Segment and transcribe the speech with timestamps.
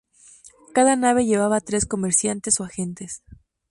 [0.73, 3.21] Cada nave llevaba tres comerciantes o agentes.